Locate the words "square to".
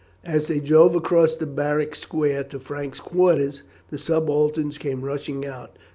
1.93-2.59